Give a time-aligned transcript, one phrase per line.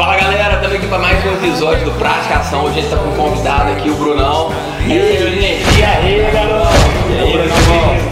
[0.00, 2.64] Fala galera, estamos aqui para mais um episódio do Prática Ação.
[2.64, 4.50] Hoje a gente está com um convidado aqui, o Brunão.
[4.86, 5.78] E aí, gente?
[5.78, 6.59] E aí?
[7.20, 7.32] Aí?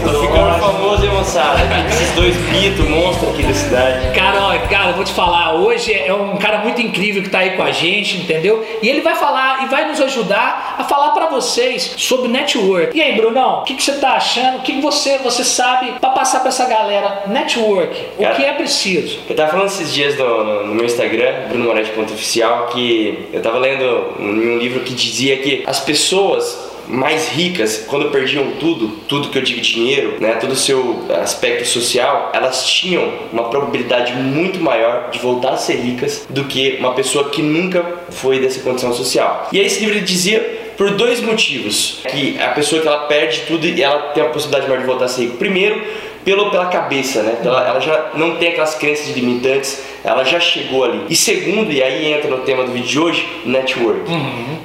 [0.03, 1.59] Tô ficando famoso, hein, moçada?
[1.89, 4.13] Esses dois mitos, monstros aqui da cidade.
[4.15, 7.39] Cara, ó, cara, eu vou te falar, hoje é um cara muito incrível que tá
[7.39, 8.65] aí com a gente, entendeu?
[8.81, 12.95] E ele vai falar e vai nos ajudar a falar para vocês sobre network.
[12.97, 14.57] E aí, Brunão, o que, que você tá achando?
[14.57, 17.95] O que, que você, você sabe para passar para essa galera network?
[18.17, 19.19] O Cara, que é preciso?
[19.29, 23.27] Eu tava falando esses dias no, no- no meu Instagram, Bruno Moretti ponto oficial, que
[23.33, 23.83] eu tava lendo
[24.19, 29.37] um, um livro que dizia que as pessoas mais ricas, quando perdiam tudo, tudo que
[29.37, 35.09] eu digo dinheiro, né, todo o seu aspecto social, elas tinham uma probabilidade muito maior
[35.11, 39.47] de voltar a ser ricas do que uma pessoa que nunca foi dessa condição social.
[39.51, 43.67] E aí esse livro dizia por dois motivos que a pessoa que ela perde tudo
[43.67, 45.37] e ela tem a possibilidade maior de voltar a ser rica.
[45.37, 45.81] Primeiro,
[46.23, 47.37] pelo, pela cabeça, né?
[47.43, 51.01] Ela, ela já não tem aquelas crenças limitantes, ela já chegou ali.
[51.09, 54.01] E segundo, e aí entra no tema do vídeo de hoje, network.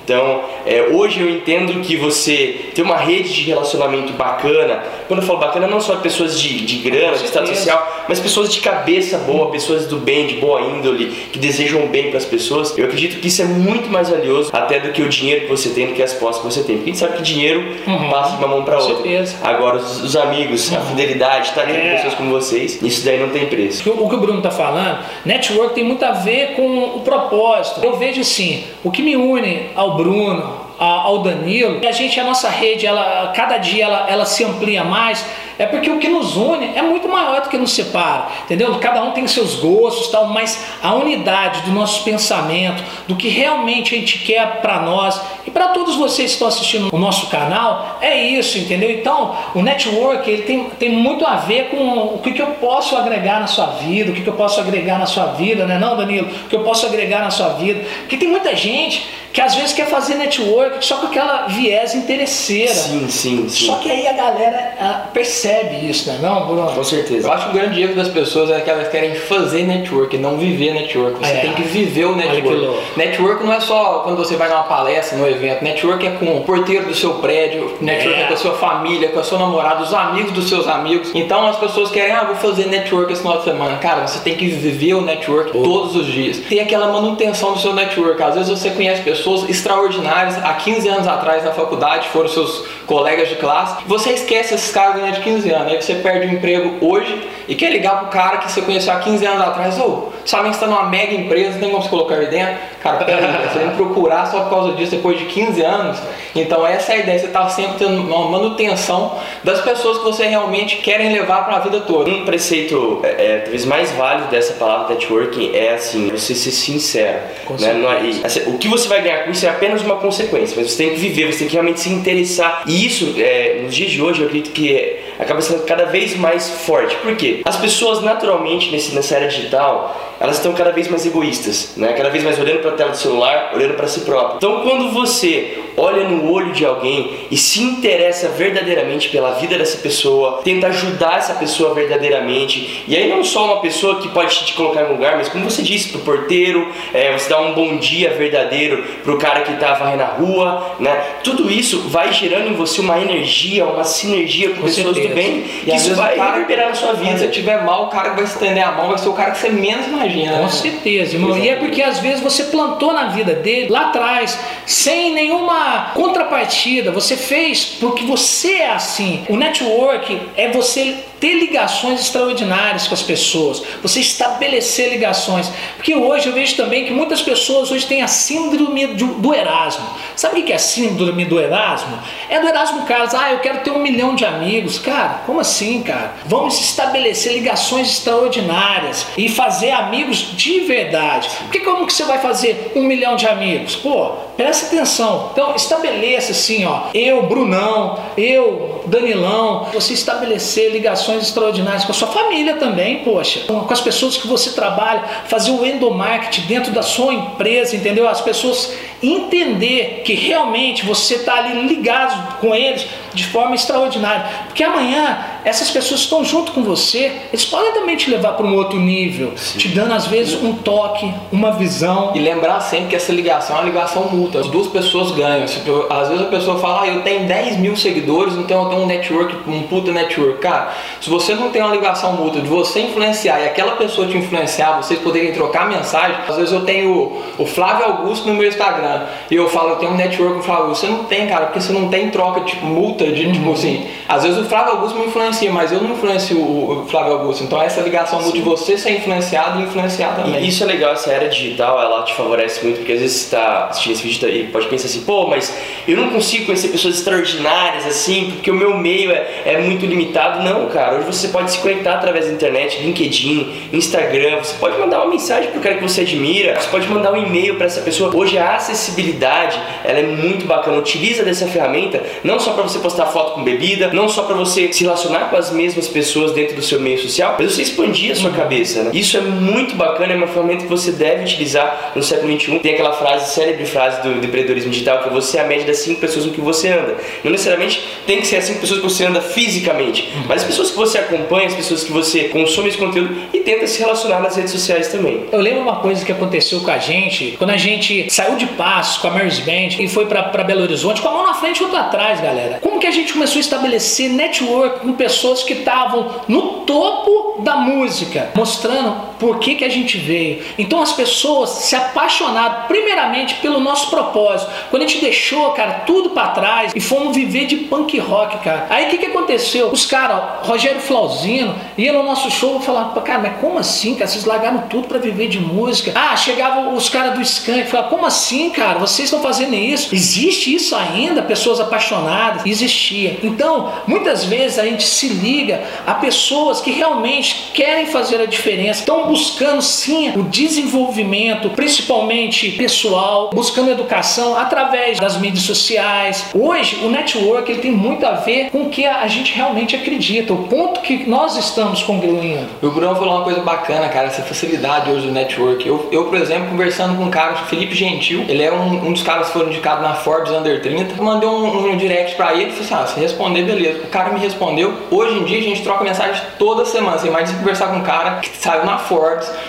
[0.04, 5.26] Então, é, hoje eu entendo que você ter uma rede de relacionamento bacana, quando eu
[5.26, 9.18] falo bacana, não só pessoas de, de grana, de status social, mas pessoas de cabeça
[9.18, 12.76] boa, pessoas do bem, de boa índole, que desejam bem para as pessoas.
[12.76, 15.70] Eu acredito que isso é muito mais valioso até do que o dinheiro que você
[15.70, 16.76] tem, do que as posses que você tem.
[16.76, 17.64] Porque a gente sabe que dinheiro
[18.10, 18.96] passa de uma mão para Com outra.
[19.02, 19.36] certeza.
[19.42, 21.94] Agora, os, os amigos, a fidelidade, estar com É.
[21.96, 23.80] pessoas como vocês, isso daí não tem preço.
[23.80, 27.00] O que o que o Bruno tá falando, network tem muito a ver com o
[27.00, 27.84] propósito.
[27.84, 32.24] Eu vejo assim, o que me une ao Bruno, ao Danilo, e a gente, a
[32.24, 35.24] nossa rede, ela, cada dia ela, ela se amplia mais,
[35.58, 38.74] é porque o que nos une é muito maior do que nos separa, entendeu?
[38.78, 43.94] Cada um tem seus gostos, tal, mas a unidade do nosso pensamento, do que realmente
[43.94, 47.98] a gente quer para nós e para todos vocês que estão assistindo o nosso canal,
[48.00, 48.90] é isso, entendeu?
[48.90, 51.76] Então, o network ele tem, tem muito a ver com
[52.14, 54.98] o que, que eu posso agregar na sua vida, o que, que eu posso agregar
[54.98, 56.28] na sua vida, né, não, Danilo?
[56.28, 57.84] O que eu posso agregar na sua vida.
[58.00, 62.72] Porque tem muita gente que às vezes quer fazer network só com aquela viés interesseira.
[62.72, 63.66] Sim, sim, sim.
[63.66, 66.66] Só que aí a galera ah, percebe isso, né, não, Bruno?
[66.72, 67.28] Com certeza.
[67.28, 70.36] Eu acho que o grande erro das pessoas é que elas querem fazer network, não
[70.36, 71.18] viver network.
[71.18, 71.40] Você É.
[71.40, 72.78] tem que viver o network.
[72.96, 75.62] Network não é só quando você vai numa palestra, num evento.
[75.62, 78.26] Network é com o porteiro do seu prédio, network é, É.
[78.26, 81.10] com a sua família, com a sua namorada, os amigos dos seus amigos.
[81.14, 83.76] Então as pessoas querem, ah, vou fazer network esse final de semana.
[83.78, 86.38] Cara, você tem que viver o network todos os dias.
[86.38, 88.22] Tem aquela manutenção do seu network.
[88.22, 93.28] Às vezes você conhece pessoas extraordinárias há 15 anos atrás na faculdade, foram seus colegas
[93.28, 93.82] de classe.
[93.86, 95.72] Você esquece esses caras né, de 15 anos.
[95.72, 99.00] Aí você perde o emprego hoje e quer ligar pro cara que você conheceu há
[99.00, 99.78] 15 anos atrás.
[99.80, 102.54] Ô, sabe que você tá numa mega empresa, tem como você colocar aí dentro?
[102.82, 105.98] Cara, peraí, você vem procurar só por causa disso depois de 15 anos.
[106.34, 110.26] Então essa é a ideia, você tá sempre tendo uma manutenção das pessoas que você
[110.26, 112.10] realmente querem levar para a vida toda.
[112.10, 117.18] Um preceito, é, é, talvez mais válido dessa palavra networking é assim, você ser sincero.
[117.18, 117.80] Né?
[118.22, 120.84] É- assim, o que você vai ganhar com isso é apenas uma consequência, mas você
[120.84, 122.62] tem que viver, você tem que realmente se interessar.
[122.66, 126.16] E isso, é, nos dias de hoje, eu acredito que é- acaba sendo cada vez
[126.16, 126.94] mais forte.
[126.96, 127.42] Por quê?
[127.44, 131.92] As pessoas, naturalmente, nesse, nessa era digital, elas estão cada vez mais egoístas, né?
[131.92, 134.36] cada vez mais olhando para a tela do celular, olhando para si próprio.
[134.36, 139.78] Então, quando você olha no olho de alguém e se interessa verdadeiramente pela vida dessa
[139.78, 144.52] pessoa, tenta ajudar essa pessoa verdadeiramente, e aí não só uma pessoa que pode te
[144.54, 147.76] colocar em um lugar, mas como você disse, pro porteiro, é, você dá um bom
[147.76, 150.94] dia verdadeiro pro cara que tá varrendo a rua, né?
[151.22, 155.08] Tudo isso vai gerando em você uma energia, uma sinergia com, Com pessoas certeza.
[155.08, 157.28] do bem, E isso vai cara- reverberar na sua Quando você vida.
[157.28, 159.48] tiver mal, o cara que vai estender a mão vai ser o cara que você
[159.48, 160.32] menos imagina.
[160.38, 160.48] Com né?
[160.48, 161.36] certeza, irmão.
[161.38, 166.90] E é porque às vezes você plantou na vida dele lá atrás, sem nenhuma contrapartida.
[166.92, 169.24] Você fez porque você é assim.
[169.28, 175.50] O network é você ter ligações extraordinárias com as pessoas, você estabelecer ligações.
[175.74, 179.88] Porque hoje eu vejo também que muitas pessoas hoje têm a síndrome do, Erasmo.
[180.14, 181.98] Sabe o que é síndrome do Erasmo?
[182.28, 183.14] É do Erasmo Carlos.
[183.14, 184.78] Ah, eu quero ter um milhão de amigos.
[184.78, 186.12] Cara, como assim, cara?
[186.26, 191.30] Vamos estabelecer ligações extraordinárias e fazer amigos de verdade.
[191.44, 193.76] Porque como que você vai fazer um milhão de amigos?
[193.76, 195.30] Pô, presta atenção.
[195.32, 196.88] Então, estabeleça assim, ó.
[196.92, 199.68] Eu, Brunão, eu, Danilão.
[199.72, 203.40] Você estabelecer ligações extraordinárias com a sua família também, poxa.
[203.46, 208.08] Com com as pessoas que você trabalha, fazer o endomarketing dentro da sua empresa, entendeu?
[208.08, 208.72] As pessoas
[209.04, 214.24] entender que realmente você está ali ligado com eles de forma extraordinária.
[214.46, 218.54] Porque amanhã essas pessoas estão junto com você, eles podem também te levar para um
[218.54, 219.58] outro nível, Sim.
[219.58, 222.12] te dando às vezes um toque, uma visão.
[222.14, 224.40] E lembrar sempre que essa ligação é uma ligação mútua.
[224.40, 225.44] As duas pessoas ganham.
[225.44, 228.86] Às vezes a pessoa fala, ah, eu tenho 10 mil seguidores, então eu tenho um
[228.86, 230.38] network, um puta network.
[230.40, 234.16] Cara, se você não tem uma ligação mútua de você influenciar e aquela pessoa te
[234.16, 236.16] influenciar, vocês poderem trocar mensagem.
[236.26, 238.93] Às vezes eu tenho o Flávio Augusto no meu Instagram
[239.30, 240.86] e eu falo, eu tenho um network com o Flávio Augusto.
[240.86, 243.32] Você não tem, cara, porque você não tem troca, tipo, multa de, tipo uhum.
[243.32, 243.86] tipo assim.
[244.08, 247.44] Às vezes o Flávio Augusto me influencia, mas eu não influencio o Flávio Augusto.
[247.44, 250.42] Então essa ligação mútua de você ser influenciado e influenciar também.
[250.42, 253.24] E isso é legal, essa era digital, ela te favorece muito, porque às vezes você
[253.24, 255.54] está assistindo esse vídeo e pode pensar assim, pô, mas
[255.86, 260.42] eu não consigo conhecer pessoas extraordinárias assim, porque o meu meio é, é muito limitado.
[260.42, 265.00] Não, cara, hoje você pode se conectar através da internet, LinkedIn, Instagram, você pode mandar
[265.00, 268.14] uma mensagem pro cara que você admira, você pode mandar um e-mail para essa pessoa.
[268.14, 270.78] Hoje a acessibilidade, ela é muito bacana.
[270.78, 274.72] Utiliza dessa ferramenta não só para você postar foto com bebida, não só para você
[274.72, 278.14] se relacionar com as mesmas pessoas dentro do seu meio social, mas você expandir a
[278.14, 278.36] sua uhum.
[278.36, 278.82] cabeça.
[278.82, 278.90] Né?
[278.92, 282.58] Isso é muito bacana, é uma ferramenta que você deve utilizar no século XXI.
[282.58, 285.78] Tem aquela frase, célebre frase do, do empreendedorismo digital, que você é a média das
[285.78, 286.96] cinco pessoas com que você anda.
[287.22, 290.24] Não necessariamente tem que ser as cinco pessoas que você anda fisicamente, uhum.
[290.28, 293.66] mas as pessoas que você acompanha, as pessoas que você consome esse conteúdo e tenta
[293.66, 295.24] se relacionar nas redes sociais também.
[295.30, 298.96] Eu lembro uma coisa que aconteceu com a gente quando a gente saiu de Passos
[298.96, 301.64] com a Mary's Band e foi para Belo Horizonte com a mão na frente e
[301.64, 302.60] outra atrás, galera.
[302.62, 307.56] Como que a gente começou a estabelecer network com pessoas que estavam no topo da
[307.56, 310.42] música, mostrando por que, que a gente veio.
[310.58, 314.50] Então as pessoas se apaixonaram primeiramente pelo nosso propósito.
[314.70, 318.66] Quando a gente deixou, cara, tudo para trás e fomos viver de punk rock, cara.
[318.70, 319.68] Aí o que, que aconteceu?
[319.68, 324.06] Os caras, Rogério Flauzino, iam no nosso show e falavam, cara, mas como assim, cara?
[324.06, 325.92] Vocês largaram tudo para viver de música.
[325.94, 328.78] Ah, chegavam os caras do Skank e falavam, como assim, cara?
[328.78, 329.94] Vocês estão fazendo isso?
[329.94, 331.22] Existe isso ainda?
[331.22, 332.44] Pessoas apaixonadas?
[332.46, 333.18] Existia.
[333.22, 338.80] Então, muitas vezes a gente se liga a pessoas que realmente querem fazer a diferença,
[338.80, 346.30] estão buscando sim o desenvolvimento, principalmente pessoal, buscando educação através das mídias sociais.
[346.34, 350.32] Hoje, o network ele tem muito a ver com o que a gente realmente acredita,
[350.32, 352.48] o ponto que nós estamos congruindo.
[352.60, 355.64] O Bruno falou uma coisa bacana, cara, essa facilidade hoje do network.
[355.64, 359.04] Eu, eu por exemplo, conversando com um cara, Felipe Gentil, ele é um, um dos
[359.04, 360.96] caras que foram indicados na Forbes Under 30.
[360.98, 363.84] Eu mandei um, um direct pra ele e falei assim: ah, se responder, beleza.
[363.84, 364.74] O cara me respondeu.
[364.90, 366.98] Hoje em dia a gente troca mensagem toda semana.
[366.98, 368.93] Você imagina conversar com um cara que saiu na Forbes,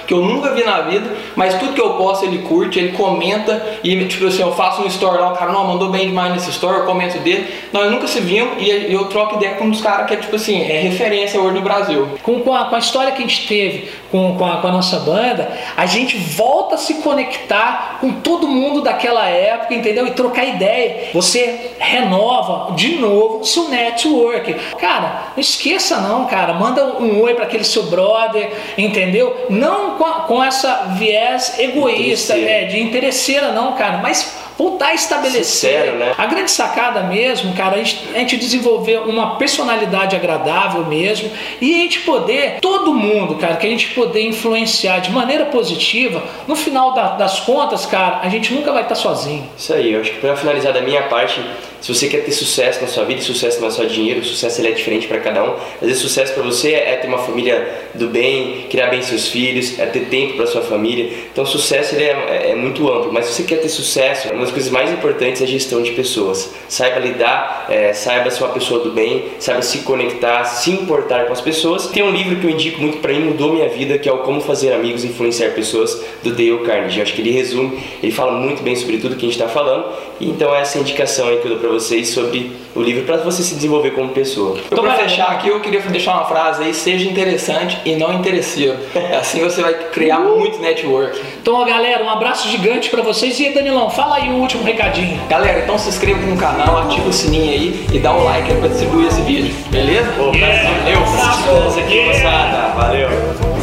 [0.07, 3.63] que eu nunca vi na vida, mas tudo que eu posto ele curte, ele comenta
[3.83, 6.49] e tipo assim, eu faço um story lá, o cara não mandou bem demais nesse
[6.51, 7.47] story, eu comento dele.
[7.71, 10.35] Nós nunca se vimos e eu troco ideia com um dos caras que é tipo
[10.35, 12.07] assim, é referência hoje no Brasil.
[12.23, 14.71] Com, com, a, com a história que a gente teve com, com, a, com a
[14.71, 20.07] nossa banda, a gente volta a se conectar com todo mundo daquela época, entendeu?
[20.07, 21.09] E trocar ideia.
[21.13, 24.53] Você renova de novo seu network.
[24.79, 26.53] Cara, não esqueça não, cara.
[26.53, 29.34] Manda um oi para aquele seu brother, entendeu?
[29.49, 34.93] Não com, a, com essa viés egoísta, é, de interesseira não, cara, mas voltar a
[34.93, 35.43] estabelecer.
[35.45, 36.13] Sincero, né?
[36.17, 41.29] A grande sacada mesmo, cara, a gente, a gente desenvolver uma personalidade agradável mesmo
[41.59, 46.23] e a gente poder, todo mundo, cara, que a gente poder influenciar de maneira positiva,
[46.47, 49.47] no final da, das contas, cara, a gente nunca vai estar sozinho.
[49.57, 51.41] Isso aí, eu acho que para finalizar da minha parte,
[51.81, 54.69] se você quer ter sucesso na sua vida, sucesso não é só dinheiro, sucesso ele
[54.69, 55.53] é diferente para cada um.
[55.81, 59.77] Às vezes sucesso para você é ter uma família do bem, criar bem seus filhos,
[59.79, 61.09] é ter tempo para sua família.
[61.31, 64.51] Então sucesso ele é, é, muito amplo, mas se você quer ter sucesso, uma das
[64.51, 66.53] coisas mais importantes é a gestão de pessoas.
[66.67, 71.33] Saiba lidar, é, saiba ser uma pessoa do bem, saiba se conectar, se importar com
[71.33, 71.87] as pessoas.
[71.87, 74.19] Tem um livro que eu indico muito para mim, mudou minha vida, que é o
[74.19, 76.99] Como Fazer Amigos e Influenciar Pessoas, do Dale Carnegie.
[76.99, 79.47] Eu acho que ele resume, ele fala muito bem sobre tudo que a gente está
[79.47, 79.85] falando.
[80.19, 83.17] Então essa é a indicação aí que eu dou para vocês sobre o livro para
[83.17, 84.57] você se desenvolver como pessoa.
[84.65, 88.77] Então, para fechar aqui, eu queria deixar uma frase aí: seja interessante e não interesseiro.
[89.17, 90.37] Assim você vai criar uh!
[90.37, 91.19] muito network.
[91.41, 93.39] Então, galera, um abraço gigante para vocês.
[93.39, 95.19] E Danilão, fala aí o último recadinho.
[95.29, 98.67] Galera, então se inscreva no canal, ativa o sininho aí e dá um like para
[98.67, 99.55] distribuir esse vídeo.
[99.69, 100.11] Beleza?
[100.17, 100.69] Pô, yeah.
[100.79, 101.79] Valeu, um abraço.
[101.79, 102.73] aqui, moçada.
[102.75, 103.54] Valeu.